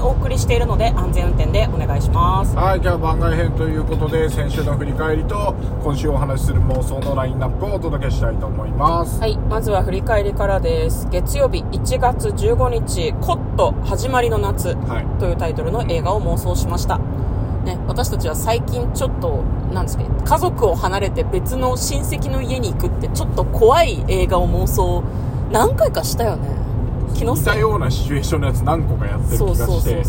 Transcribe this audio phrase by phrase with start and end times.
[0.00, 2.56] お送りしているので安全運転でお願いします。
[2.56, 11.08] はい今日は番外編ということで先週の振り返りと今週お話しする妄想のラインナップをお届けしたいと思いますはい、まずは振り返りからです。
[11.10, 14.74] 月曜日1月15日、コット始まりの夏。
[14.74, 16.98] はいというタイトルの映画を妄想しました。
[17.64, 19.42] ね、私たちは最近ちょっと、
[19.72, 25.02] なんですか、家族を離れて別の親戚の家に行くってちょっと怖い映画を妄想
[25.52, 26.48] 何回かしたよね。
[27.14, 27.52] 気の似せい。
[27.54, 30.04] たようなシチュエーションのやつ何個かやってる気がして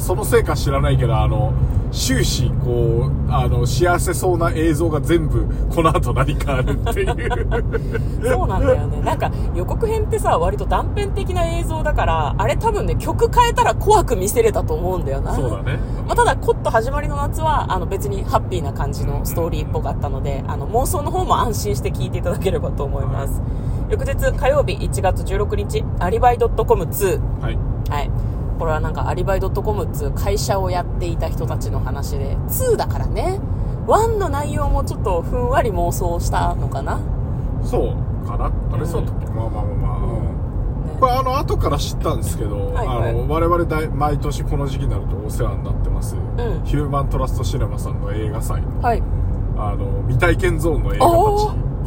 [0.00, 1.52] そのせいか知らないけどあの
[1.90, 9.00] 終始こうあの幸せそうな映像が全部この後何かあるっていうそうなんだよね。
[9.02, 15.34] なんか予告編ってさ、割と断片的な映像だから、あれ多分ね、曲変えたら怖く見せれたと思うんだよな。
[15.34, 23.40] そうだねまあ、ただ、コット始まりの夏は、あの別にハッピーな感じのストーリーっぽかったので、あの妄想の方も安心して聞いていただければと思います。
[23.90, 27.40] 翌日火曜日1月16日、アリバイ .com2。
[27.40, 27.58] はい
[27.90, 28.10] はい。
[28.58, 33.40] これはなんかアリバイ .com っていう会社をやっていた人たちの話で、2だからね、
[33.86, 37.00] 1の内容もちょっとふんわり妄想したのかな。
[37.64, 38.52] そうかな。
[38.72, 40.22] あれそうだっけ、まあまあまあまあ、うん。
[40.24, 40.98] ね。
[41.00, 43.10] これあの後から知ったんですけど、はいはい。
[43.10, 46.18] あの我々大毎年この時期になるとお世話になってます、ん。
[46.64, 48.60] ヒューマントラストシネマさんの映画祭。
[48.60, 49.02] のはい。
[49.56, 51.12] あの未体験ゾーンの映画た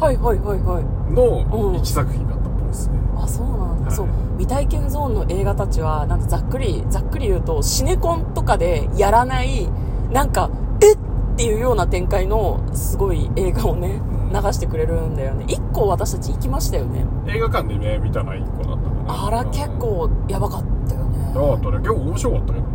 [0.04, 0.82] はいはいはいはい。
[0.82, 1.76] ちのうん。
[1.76, 3.94] 一作品だったっぽいですね、あそうなんだ、はい。
[3.94, 4.06] そう
[4.38, 9.68] 未体験ゾーンの映画たちはなんかざっくりざっくり言うとシネコンとかでやらない
[10.12, 10.50] なんか
[10.82, 10.98] えっ
[11.32, 14.32] っていうような展開のすごい映画をねうん。
[14.32, 15.44] 流してくれるんだよね。
[15.46, 17.04] 1個私たち行きましたよね。
[17.26, 19.26] 映画館でね見たのは1個だったかな。
[19.26, 21.18] あら結構やばかったよね。
[21.34, 21.78] やばかったね。
[21.78, 22.72] 結構面白かったけどね。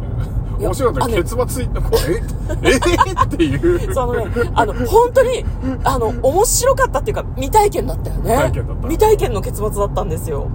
[0.60, 2.74] 面白かった結末いこれえ？
[2.74, 3.94] えっていう。
[3.94, 5.46] そのね、あの、本当に、
[5.84, 8.36] あの、面白かったっていうか、未体験だったよね。
[8.36, 8.82] 未体験だった。
[8.88, 10.48] 未体験の結末だったんですよ。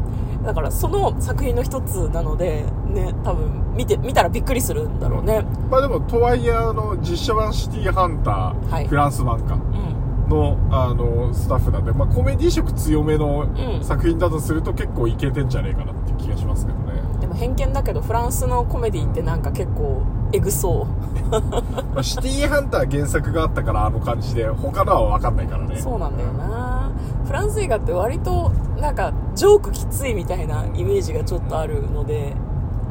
[0.44, 5.44] だから、その作品の一つなので、ね、多分、見て、見たらびっくりするんだろうね。
[5.70, 10.28] まあでもとはいえあの実写版シティハンター、はいフランス版かうん。
[10.28, 20.86] のあのスタッフなんで、まあ、コメディ色強めのうん作品だとすると結構いけてんじゃねえかなっていう気がしますけどね、でも偏見だけど、フランスのコメディってなんか結構、エグそう。
[21.94, 26.91] まあ、シティハンター原作があったからあの感じで他のは分かんないからねそうなんだよな。
[27.26, 32.34] フランス映画って割と、なんか、ジョークきついみたいなイメージがちょっとあるので、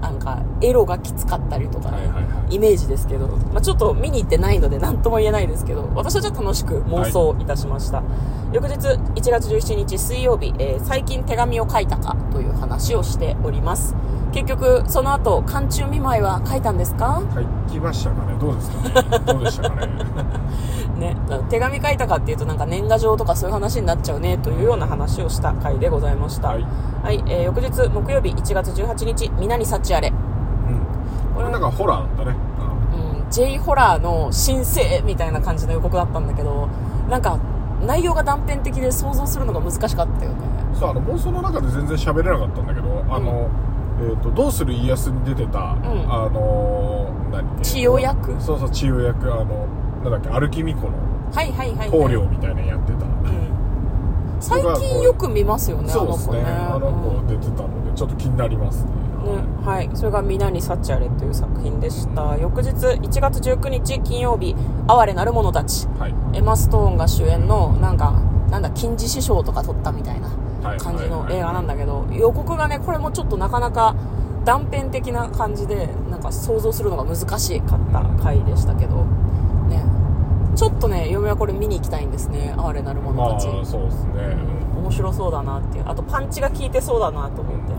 [0.01, 8.03] なんか、エロがきつかったりとかね、はいはいはいイメージですけど、まあ、ちょっと見に行ってないので何とも言えないですけど、私はちょっと楽しく妄想いたしました。
[8.51, 13.95] 翌日、1月17日水曜日、えー最近手紙を書いたかという話をしております。
[14.31, 17.21] 結局、その後、寒中見舞いは書いたんですか？
[17.67, 18.37] 書きましたかね。
[18.39, 19.19] どうですかね。
[19.25, 19.91] どうでしたかね。
[20.97, 21.17] ね、
[21.49, 26.49] 手紙書いたかっていうとなんか年賀状とかそういう話になっちゃうねというような話をした回でございました。
[26.49, 26.53] は
[27.03, 30.09] はいい、えー翌日木曜日1月18日、皆に幸あれ。
[30.09, 31.35] うん。
[31.35, 32.37] これなんかホラーだったね、
[33.23, 36.67] うん、J ホラーの申請みたいな感じの予告だったんだけど、
[37.09, 37.37] なんか
[37.85, 40.37] 内容が断片的で想像するのが難しかったよね。
[40.71, 43.47] うん、そうあの妄想の中で全然喋れなかったんだけど、あの、
[44.01, 45.61] えーと「どうする家康」に出てた、ん
[46.09, 47.61] あの何？
[47.61, 48.41] 千代役？
[48.41, 49.67] そうそう千代役あの
[50.03, 50.89] なんだっけ歩き巫女の
[51.33, 51.89] はいはいはい、はい。
[51.91, 53.51] 棟梁みたいなのやってた、うん
[54.41, 56.37] 最近よく見ますよね、あそうですね。
[56.41, 58.91] ねあの子出てたのでちょっと気になりますね
[59.23, 59.89] ね、はい。
[59.93, 62.35] それが皆に幸あれという作品でした。
[62.37, 64.55] 翌日、1月19日金曜日、
[64.87, 65.87] 哀れなる者たち。
[65.99, 68.13] はいエマ・ストーンが主演の、なんか、
[68.49, 73.95] なんだ、金獅子賞とか取ったみたいなはい感じの映画なんだけど、予告がね、これもちょっとなかなか
[74.45, 79.05] 断片的な感じで、なんか想像するのが難しかった回でしたけど、
[79.67, 79.83] ね。
[80.55, 83.47] ちょっとね、嫁はこれ見に行きたいんですね、哀れなる者まあたち。
[83.65, 84.37] そうですね、
[84.75, 85.83] 面白そうだなっていう。
[85.87, 87.73] あとパンチが効いてそうだなと思って。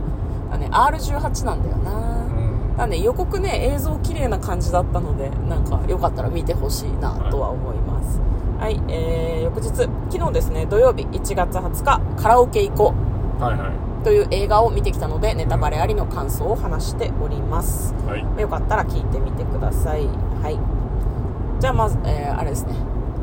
[0.50, 1.92] だね、R18 なんだよな。
[2.26, 2.42] うん
[2.76, 8.31] なんで予告ね映像綺麗な感じだったのでなんかよかったら見てほしいなとは思いますはい、
[8.70, 9.68] えー、翌日
[10.10, 12.94] 昨日ですね土曜日1月20日カラオケ行こ
[13.38, 17.94] はいはうという映画を見てきたのでネタバレありの感想を話しております。
[18.04, 18.40] いはい。
[18.40, 20.06] よかったら聞いてみてください。
[20.06, 20.58] はい。
[21.60, 22.74] じゃあまず、えー、あれですね。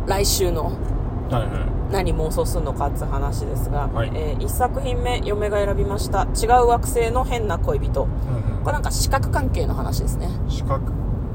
[0.08, 1.50] 来週のはいはい。
[1.92, 4.12] 何妄想するのかって話ですが、はい。
[4.14, 8.04] え1作品目嫁が選びました違う惑星の変な恋人。
[8.04, 8.10] うん
[8.64, 10.28] これなんか視覚関係の話ですね。
[10.28, 10.80] うん四角。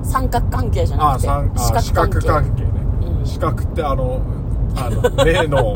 [0.02, 2.10] 三角関係じゃなくてあ三あ四角関
[2.54, 2.73] 係
[3.24, 4.20] ね、うん四角ってあの
[4.76, 5.74] あの 目の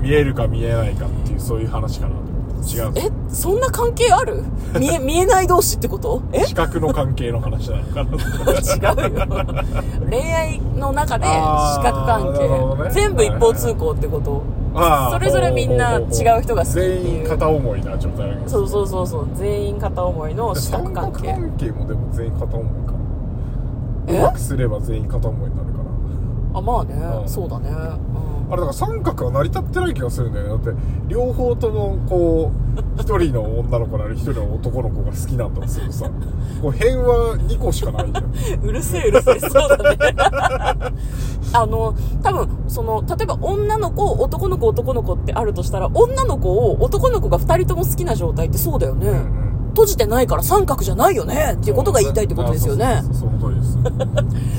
[0.00, 2.38] 見えるか見えないかっていうそういう話かなと思って。
[2.76, 4.42] 違うんですえそんな関係ある？
[4.78, 6.22] 見え 見えない同士ってこと？
[6.32, 6.44] え？
[6.44, 9.26] 視覚の関係の話なのかな違うよ。
[10.10, 11.30] 恋愛の中で視
[11.82, 12.90] 覚関なるほどね。
[12.90, 14.42] 係全部一方通行ってこと？
[14.74, 16.00] あーそれぞれみんな違
[16.38, 19.28] う人が好き全員片思いな状態そうそうそうそう。
[19.34, 21.28] 全員片思いの視覚三関係。
[21.32, 22.92] 角関係もでも全員片思いか。
[24.08, 24.18] え？
[24.18, 25.77] うまくすれば全員片思いになるか。
[25.77, 25.77] な
[26.58, 27.28] あまあね、うん。
[27.28, 27.86] そうだね、うん、あ
[28.50, 30.64] れだから三角は成り立ってない気がするんだよね。
[30.64, 36.10] だって両方ともこう一人の女の子なり一人の男の子が好きなんだとするとさ。
[36.60, 38.60] こう辺は2個しかないじゃん。
[38.64, 39.96] うるせえうるせえそうだね。
[41.52, 49.14] あの多分その例えば女の子男の子男の子ってあるとしたら女の子を男の子が2人とも好きな状態ってそうだよね、う
[49.44, 49.47] ん
[49.78, 53.78] 閉じてないから三角じゃないよねっていうことが言いたいってことですよねあそうそうそうその通りです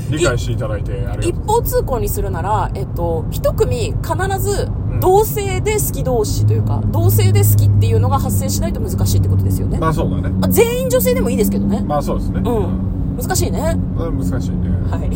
[0.16, 4.70] 理解していただいてあり一方通行にするなら、えっと、一組必ず
[5.02, 9.78] 同性で好き同士というか、同性で好きっていうのが発生しないと難しいってことですよね。
[9.78, 11.82] まあそうだねあ全員女性でもいいですけどね。
[11.86, 13.16] まあそうですねうん。
[13.16, 13.78] 難しいね。
[13.98, 15.00] うん難しいねはい。
[15.00, 15.10] はい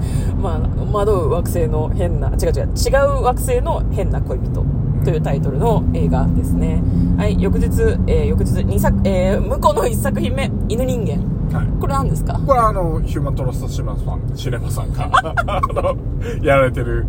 [0.40, 4.64] まあ、惑う惑星の変な、違う違う、違う惑星の変な恋人
[5.04, 6.82] というタイトルの映画ですね。
[7.16, 7.66] はい、翌日、
[8.06, 11.56] えー翌日2作、えー向こうの1作品目、犬人間。
[11.58, 11.66] はい。
[11.80, 12.34] これ何ですか？
[12.46, 15.10] これはあのヒューマントラストシネマさんシネマさんが
[15.46, 15.96] あの
[16.42, 17.06] やられてる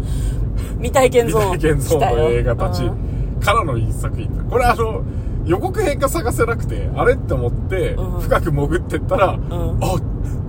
[0.78, 1.52] 未体験ゾーン。
[1.54, 4.28] 未体験ゾーンの映画たちうんからの一作品。
[4.50, 5.02] これあの
[5.46, 8.22] 予告編が探せなくてあれって思ってうん。
[8.22, 9.40] 深く潜ってったら、ん。
[9.82, 9.96] あ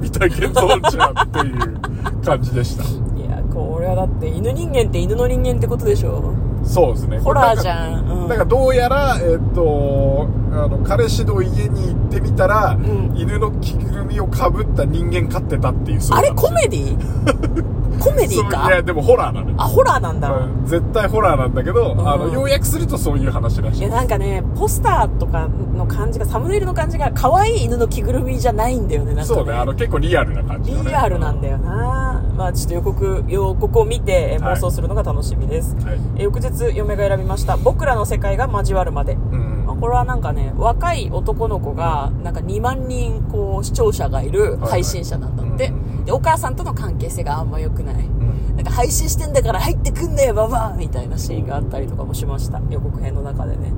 [0.02, 2.82] 未体験ゾーンじゃんっていう感じでした。
[3.18, 6.32] いや、これはだって犬人間って犬の人間ってことでしょ
[6.64, 7.18] そうですね。
[7.18, 7.70] ホラーじん。
[7.70, 8.04] ゃん。
[8.22, 8.28] うん。
[8.28, 13.12] なんかどうやら、えっとあの彼氏の家に行ってみたら、ん。
[13.16, 17.64] 犬の着ぐるみをかぶった人間飼ってたっていうあれコメディ？
[18.02, 20.28] コメディそういかやでもホラーなのよあ、ホラーなんだ。
[20.28, 29.36] まあ絶対ホラーなんだけど、んあの要約するとそういう話らしいいやなんかね、ポスターとかの感じが、サムネイルの感じが、可愛い犬の着ぐるみじゃないんだよね、なんか、ね。
[29.36, 35.76] そうねあの結構リアルな感じのねリアルなんだよなまあちょっと予告、予告を見て妄想するのが楽しみです。
[35.76, 37.56] はいえー翌日、嫁が選びました。
[37.56, 39.14] 僕らの世界が交わるまで。
[39.14, 39.51] うんまあ
[39.82, 45.64] これはなんかね、若い男の子が、なんか2万人、こう、視聴者がいる配信者なんだって。
[45.64, 47.94] はいはいうんで、お母さんとの関係性があんま良くない。
[47.94, 52.60] うんなんか配信してんだから入ってくんだよ、ババアみたいなシーンがあったりとかもしました。
[52.70, 53.72] 予告編の中でね。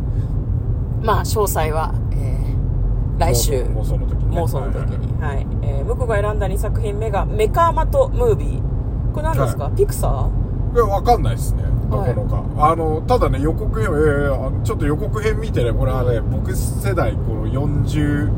[1.03, 3.63] まあ、詳細は、えー来週。
[3.63, 5.23] 妄想の時にね妄想の時に。
[5.23, 5.47] はい。
[5.63, 9.13] えー、向こうが選んだ2作品目が、メカーマトムービー。
[9.13, 11.63] これ何ですか、ピクサーいやわかんないですね
[11.97, 18.31] なはいかなか、あのただね予告編、えーちょっと予告編見てねこれはね僕世代この40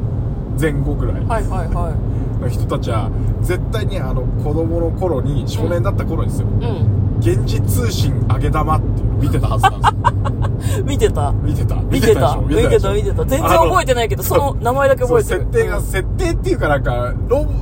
[0.61, 3.11] 前後ぐらいはいはいはの人たちは
[3.43, 6.50] 絶対にあの子供の頃に少年だった頃ですよ、い。
[6.50, 7.19] うん。
[7.19, 11.32] 現実通信上げ玉っていうの見てたはずなんですよ見てた。
[11.32, 12.37] 見てた見てた。
[12.37, 13.25] 見てた、見てた。
[13.25, 15.41] 全然覚えてないけど、その名前だけ覚えてる。
[15.41, 17.14] 設定が、うん設定っていうかなんか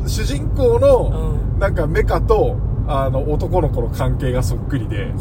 [0.06, 5.12] 主人公の、うなんかメカとあの男の子の関係がそっくりで。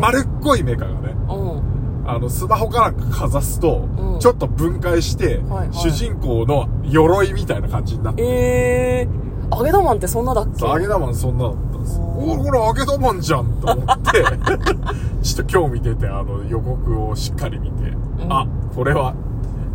[0.00, 2.08] 丸っこいメカがねうん。
[2.08, 4.20] あのスマホかなんかかざすと、うん。
[4.20, 5.68] ちょっと分解して、はいはい。
[5.72, 9.56] 主人公の鎧みたいな感じになってえー。
[9.56, 10.58] 揚げ玉ってそんなだっけ？
[10.58, 11.98] そう揚げ玉そんなだったんです。
[12.00, 12.06] おー。
[12.06, 14.24] おおこれ揚げ玉んじゃんと思って
[15.22, 17.90] ちょっと興味出てあの予告をしっかり見て、
[18.22, 18.32] うん。
[18.32, 19.14] あこれは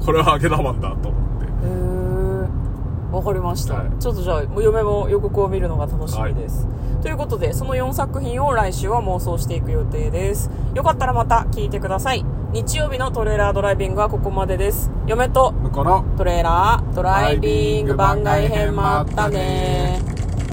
[0.05, 1.45] これは揚げ玉んだと思って。
[1.45, 3.15] へー。
[3.15, 3.91] わかりました、はい。
[3.99, 6.65] ちょっとじゃあ、嫁も予告を見るのが楽しみです。
[7.01, 10.51] ということで、その4作品を来週は妄想していく予定です。
[10.75, 12.23] よかったらまた聞いてください。
[12.51, 14.91] 日曜日のトレーラードライビングはここまでです。
[15.07, 20.10] 嫁と向こうのトレーラードライビング番外編もあったね